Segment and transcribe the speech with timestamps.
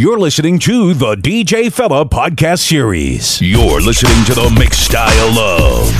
[0.00, 3.38] You're listening to the DJ Fella podcast series.
[3.42, 5.90] You're listening to the mix style of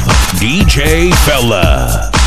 [0.40, 2.19] DJ Fella.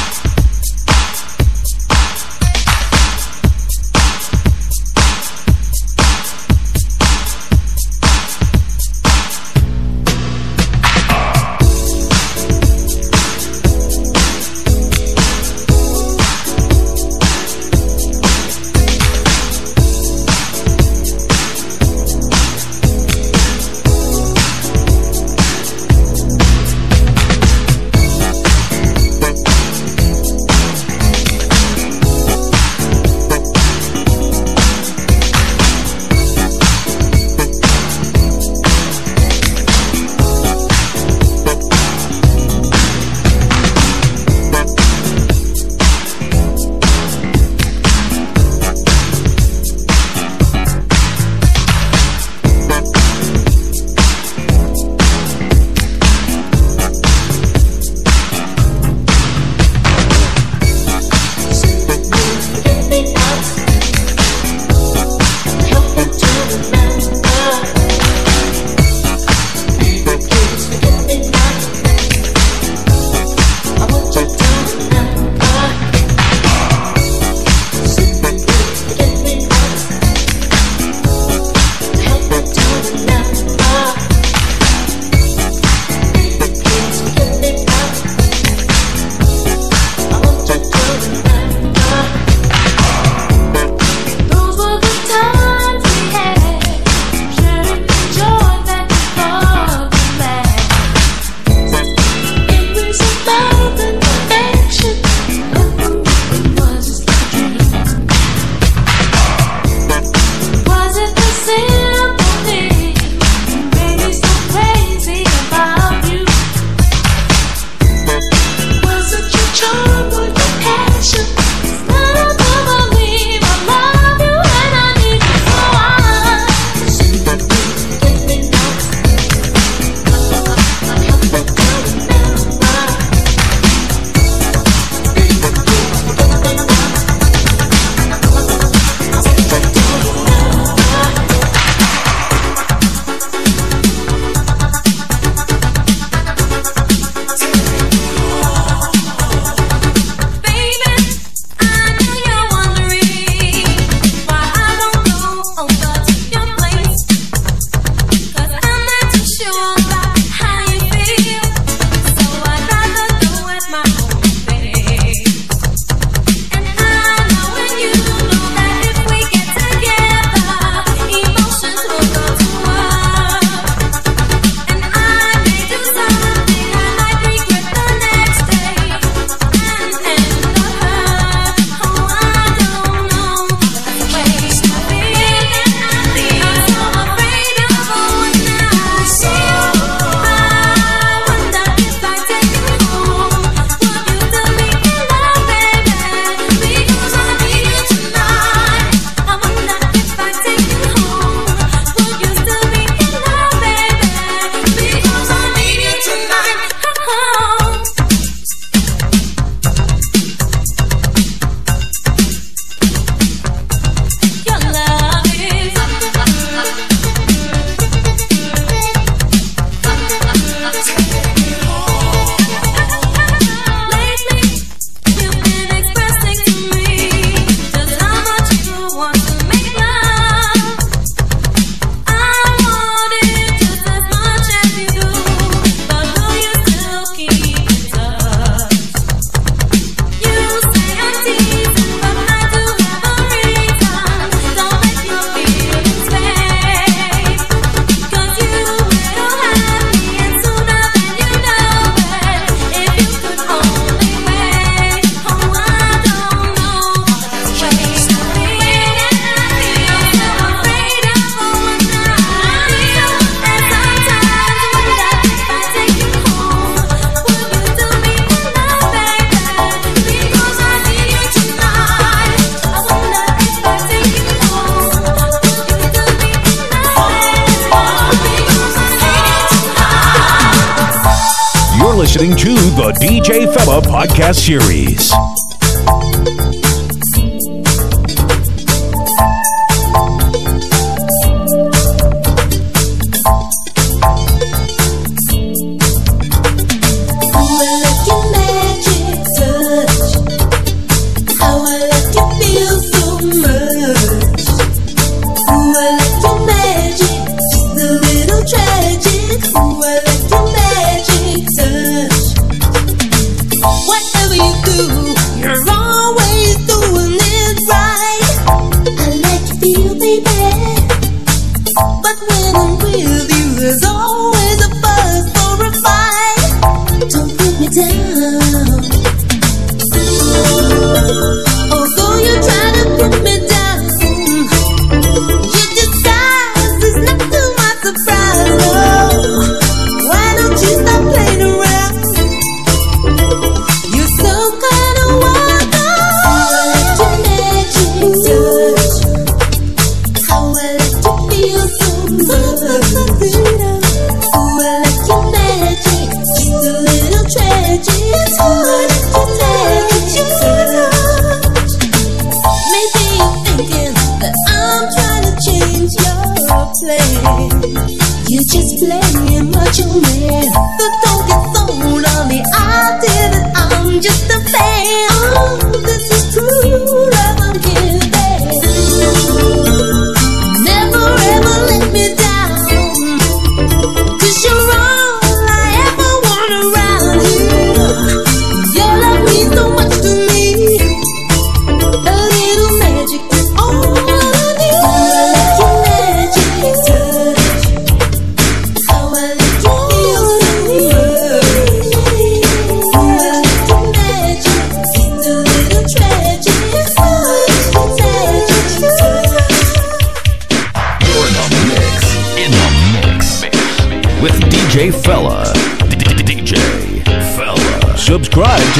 [283.03, 285.42] DJ Fella podcast series.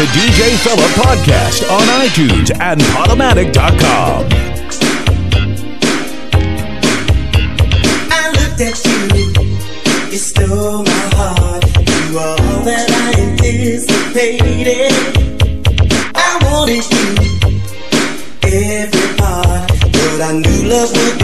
[0.04, 4.26] To DJ Fella Podcast on iTunes and Podomatic.com.
[8.12, 9.02] I looked at you,
[10.12, 11.64] you stole my heart.
[11.78, 14.92] You are all that I anticipated.
[16.16, 17.08] I wanted you,
[18.44, 21.23] every part, but I knew love would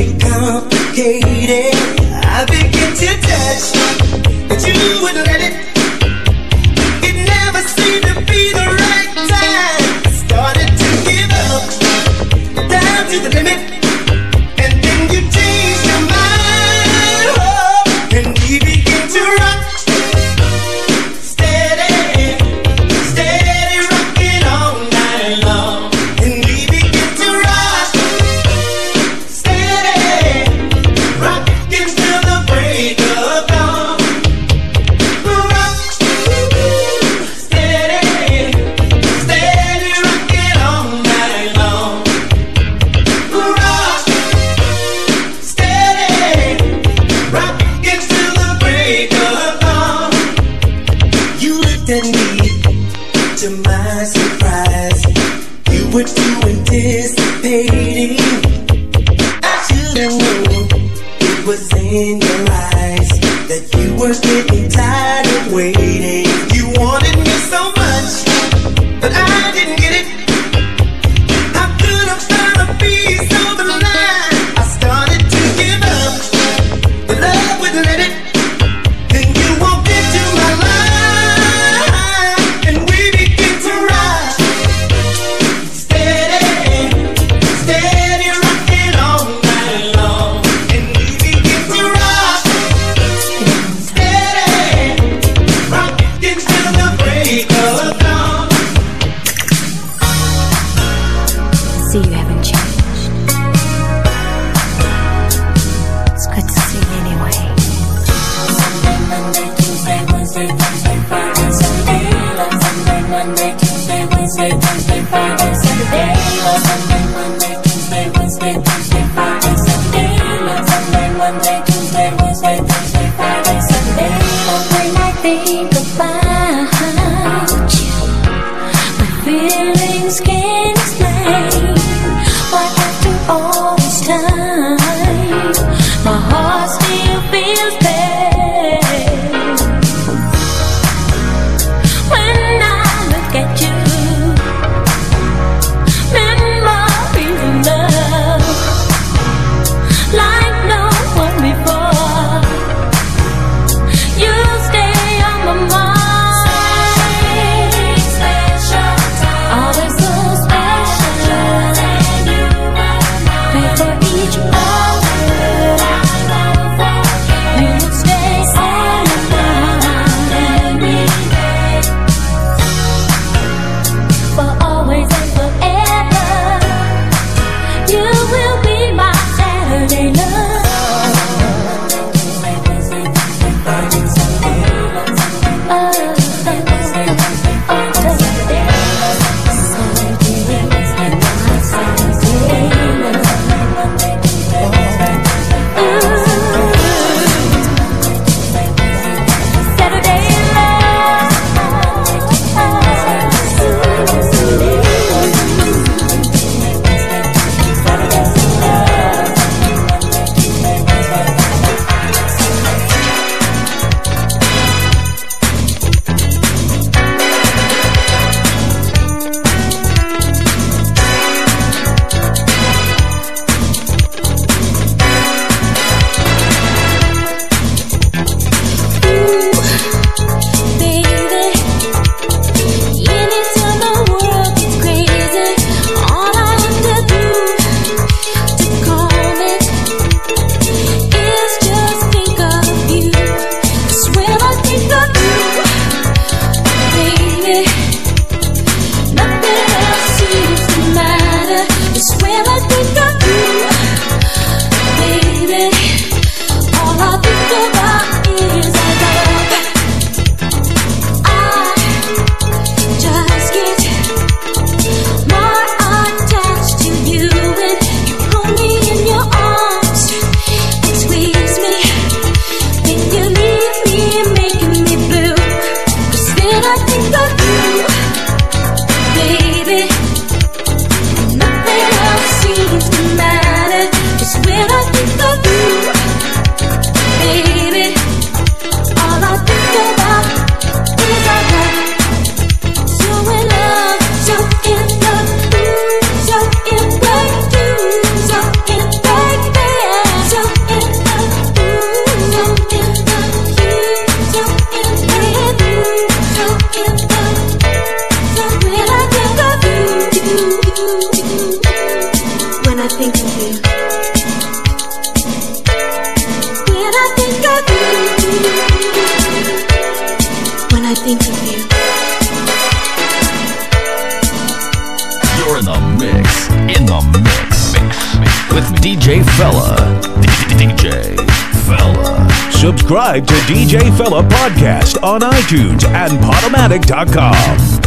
[334.49, 337.78] Podcast on iTunes and Podomatic.com.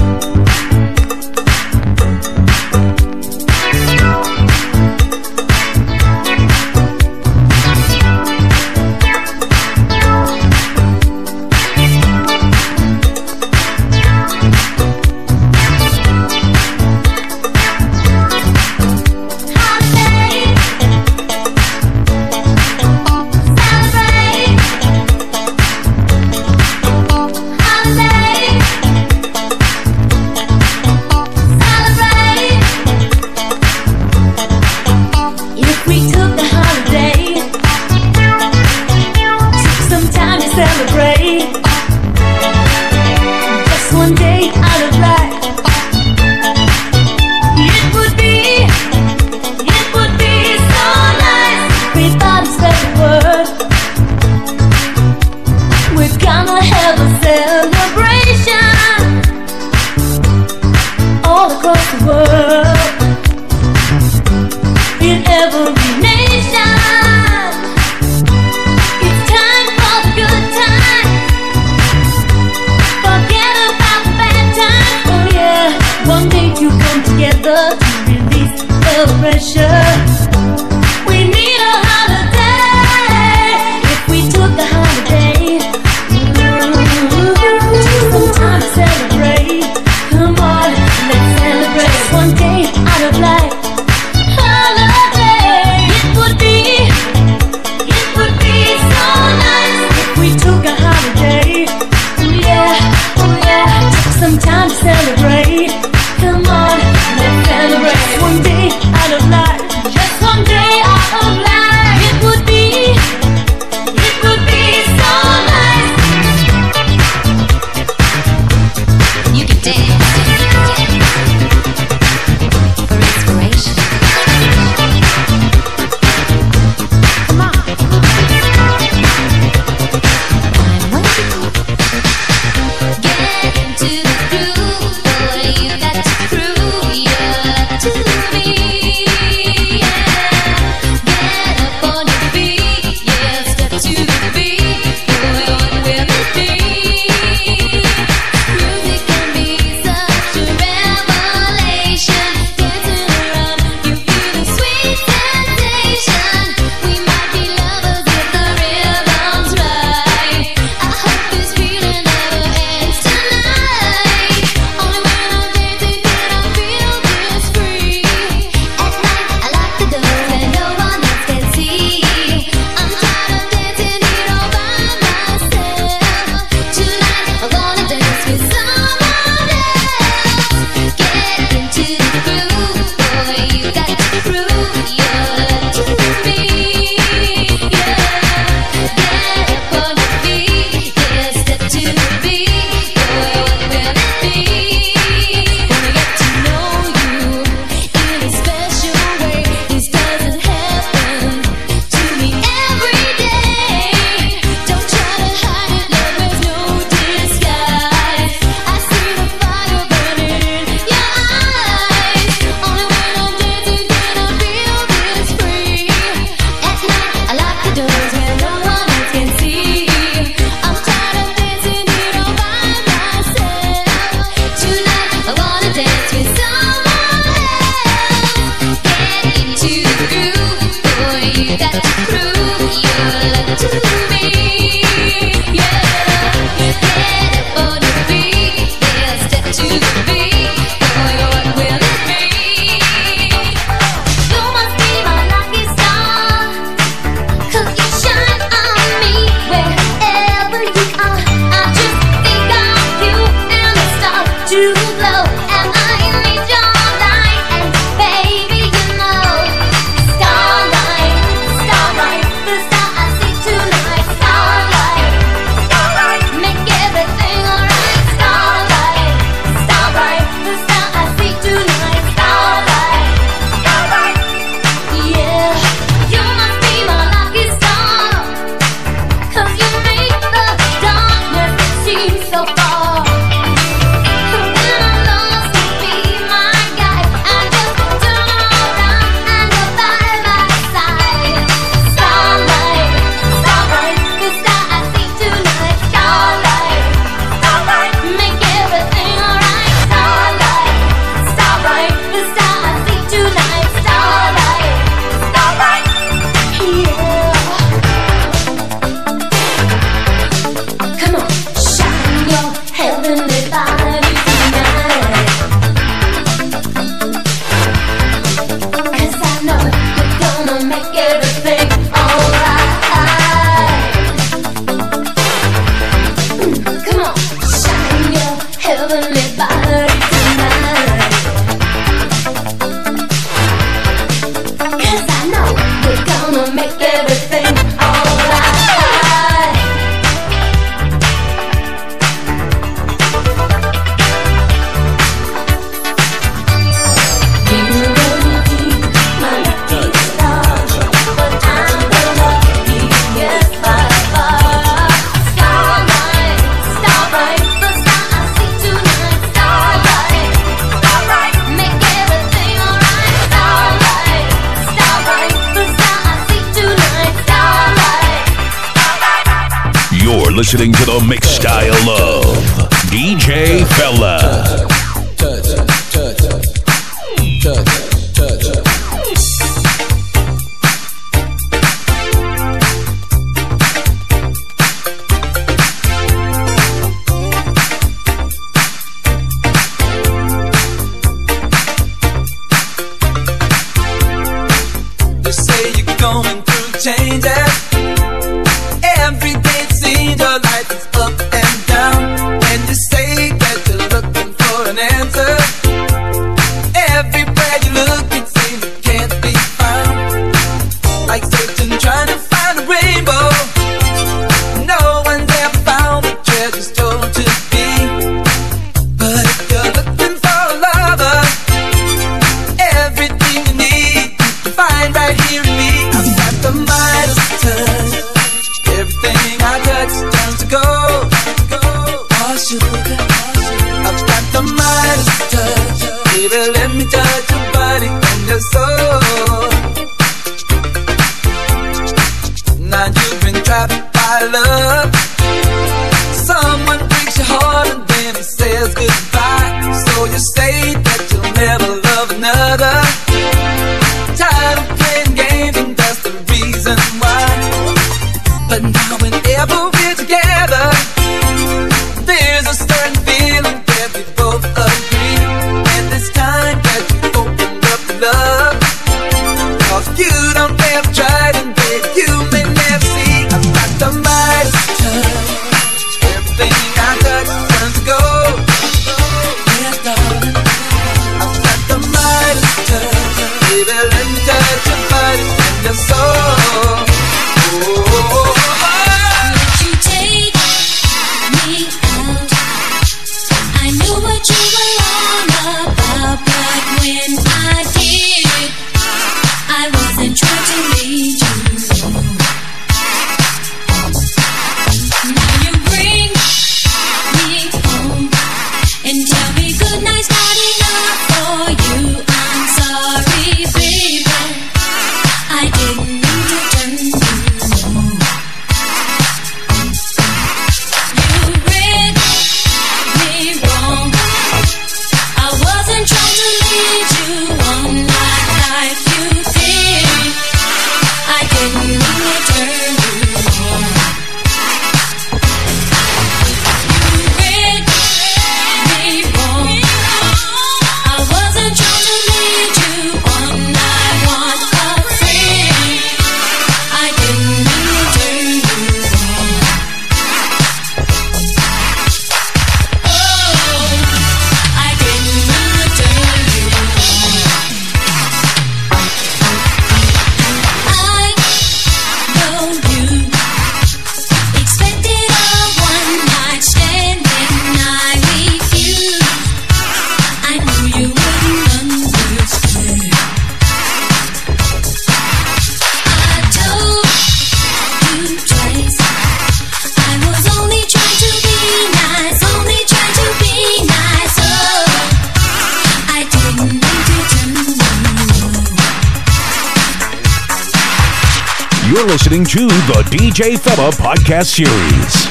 [593.23, 595.01] DJ Fella podcast series.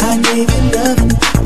[0.00, 1.37] I gave you loving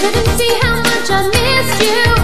[0.00, 2.17] Couldn't see how much I missed you.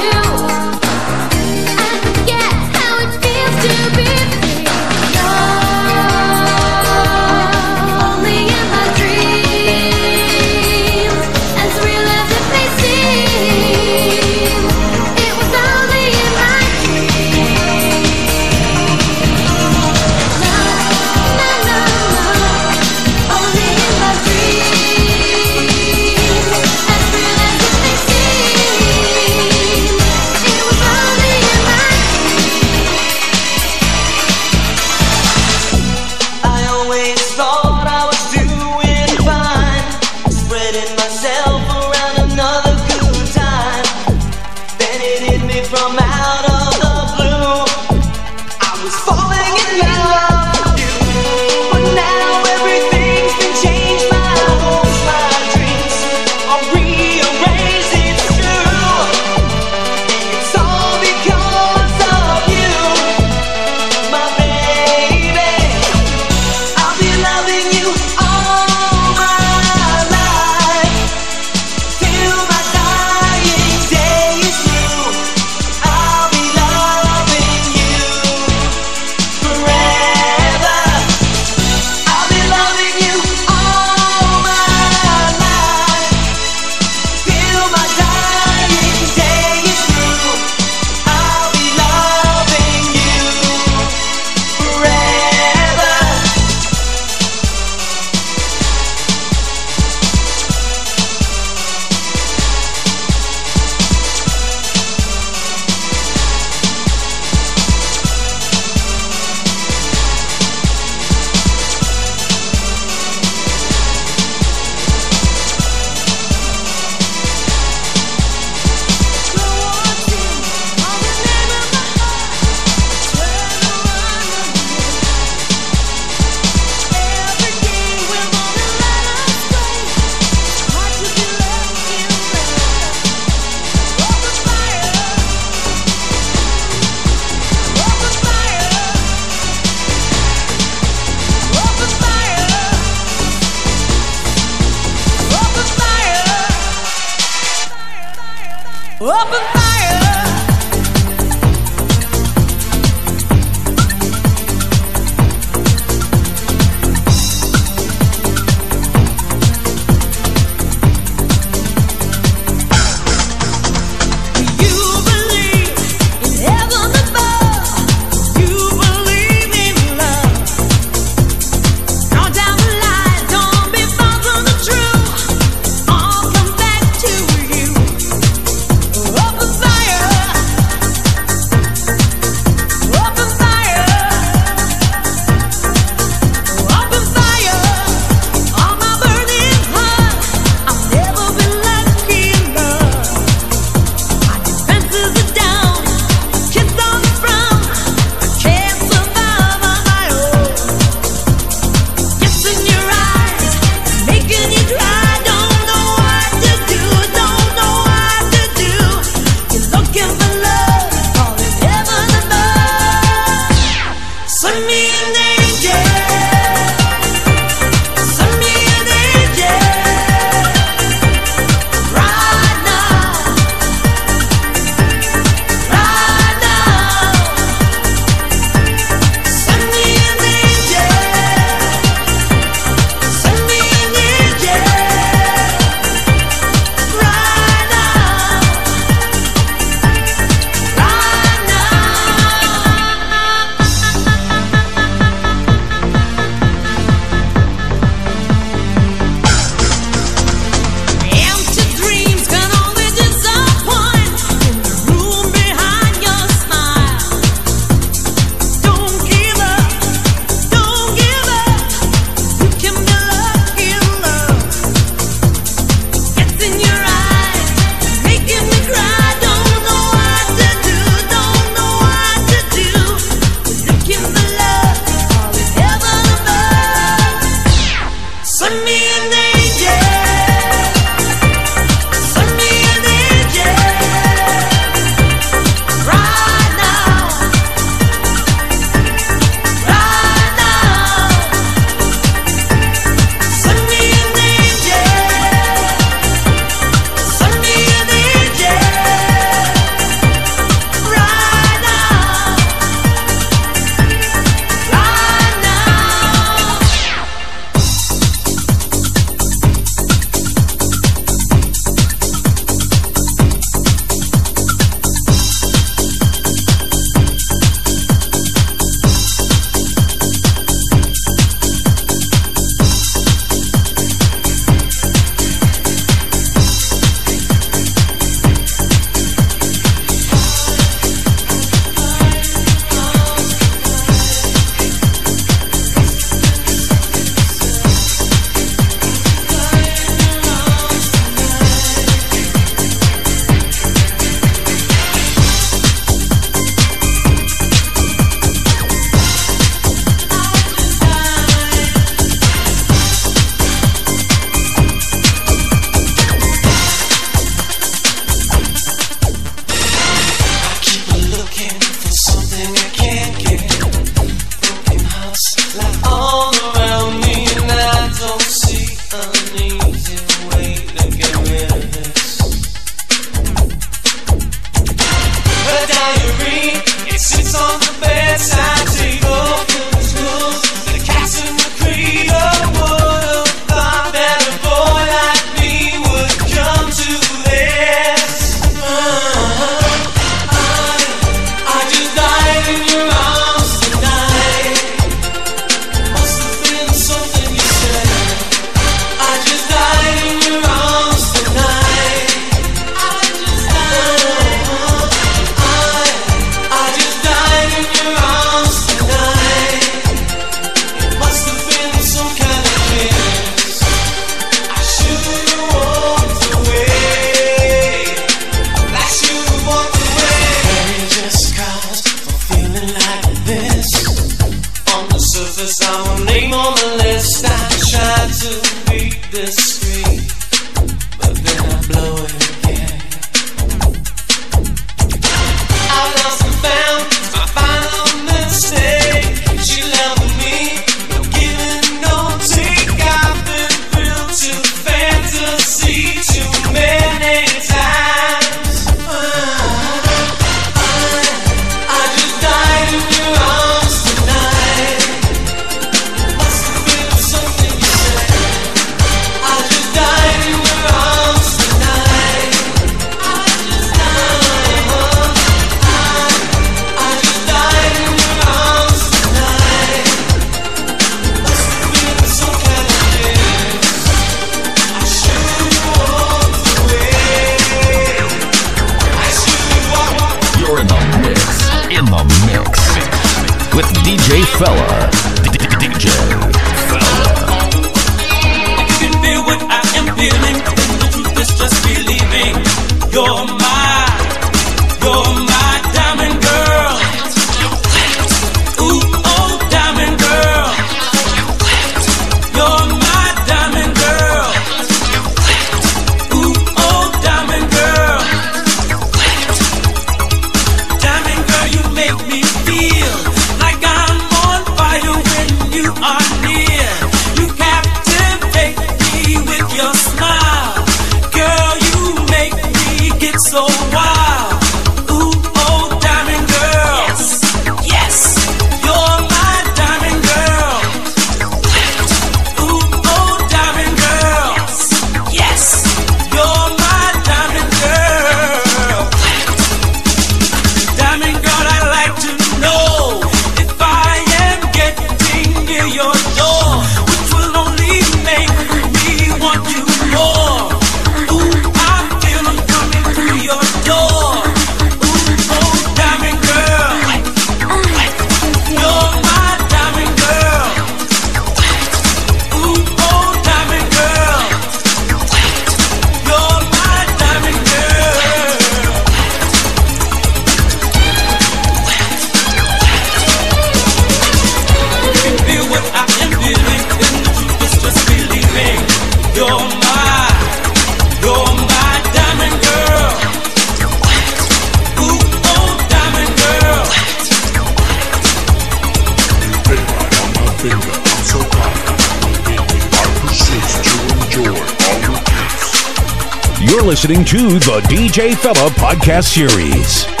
[597.91, 600.00] DJ Fella podcast series.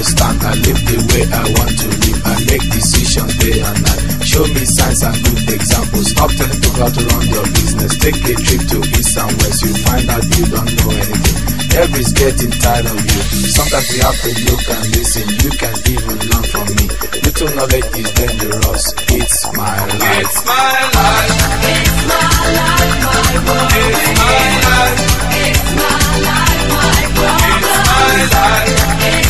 [0.00, 0.40] Do you understand?
[0.40, 2.20] I live the way I want to live.
[2.24, 4.24] I make decisions day and night.
[4.24, 6.08] Show me signs and good examples.
[6.08, 7.92] Stop telling people how to run your business.
[8.00, 9.60] Take a trip to east and west.
[9.60, 11.36] You find out you don't know anything.
[11.76, 13.20] Everybody's getting tired of you.
[13.52, 15.26] Sometimes we have to look and listen.
[15.36, 16.84] You can even learn from me.
[17.20, 18.84] Little knowledge is dangerous.
[19.04, 20.16] It's my life.
[20.16, 21.28] It's my life.
[21.60, 22.24] It's my
[22.56, 23.68] life, my world.
[23.68, 24.96] It's my life.
[25.44, 25.92] It's my
[26.24, 27.52] life, my problem.
[27.52, 28.80] It's my life.
[28.80, 29.29] It's my life,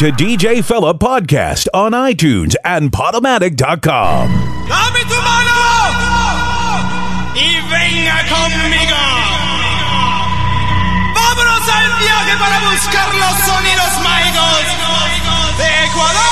[0.00, 4.30] to DJ Fella Podcast on iTunes and Podomatic.com.
[4.66, 4.88] Mano
[7.34, 8.96] y venga conmigo.
[11.14, 16.29] Vámonos al viaje para buscar los sonidos mágicos de Ecuador.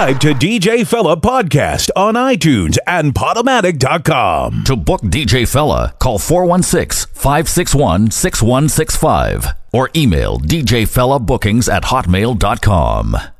[0.00, 4.64] Subscribe to DJ Fella Podcast on iTunes and Podomatic.com.
[4.64, 13.39] To book DJ Fella, call 416 561 6165 or email djfellabookings at hotmail.com.